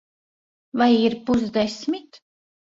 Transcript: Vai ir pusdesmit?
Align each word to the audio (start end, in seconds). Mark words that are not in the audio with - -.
Vai 0.81 0.89
ir 1.03 1.17
pusdesmit? 1.29 2.09